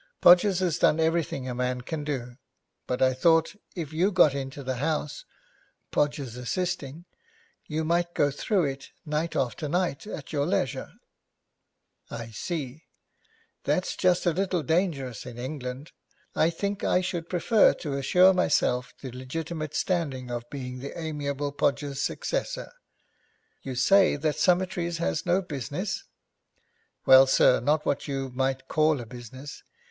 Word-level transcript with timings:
Podgers 0.19 0.57
has 0.61 0.79
done 0.79 0.99
everything 0.99 1.47
a 1.47 1.53
man 1.53 1.81
can 1.81 2.03
do, 2.03 2.37
but 2.87 3.03
I 3.03 3.13
thought 3.13 3.55
if 3.75 3.93
you 3.93 4.11
got 4.11 4.33
into 4.33 4.63
the 4.63 4.77
house, 4.77 5.25
Podgers 5.91 6.35
assisting, 6.37 7.05
you 7.67 7.83
might 7.83 8.15
go 8.15 8.31
through 8.31 8.63
it 8.65 8.89
night 9.05 9.35
after 9.35 9.69
night 9.69 10.07
at 10.07 10.33
your 10.33 10.47
leisure.' 10.47 10.91
'I 12.09 12.31
see. 12.31 12.85
That's 13.63 13.95
just 13.95 14.25
a 14.25 14.31
little 14.33 14.63
dangerous 14.63 15.27
in 15.27 15.37
England. 15.37 15.91
I 16.35 16.49
think 16.49 16.83
I 16.83 17.01
should 17.01 17.29
prefer 17.29 17.75
to 17.75 17.93
assure 17.93 18.33
myself 18.33 18.95
the 19.03 19.11
legitimate 19.11 19.75
standing 19.75 20.31
of 20.31 20.49
being 20.49 20.79
the 20.79 20.99
amiable 20.99 21.51
Podgers' 21.51 22.01
successor. 22.01 22.71
You 23.61 23.75
say 23.75 24.15
that 24.15 24.35
Summertrees 24.39 24.97
has 24.97 25.27
no 25.27 25.43
business?' 25.43 26.05
'Well, 27.05 27.27
sir, 27.27 27.59
not 27.59 27.85
what 27.85 28.07
you 28.07 28.29
might 28.33 28.67
call 28.67 28.99
a 28.99 29.05
business. 29.05 29.61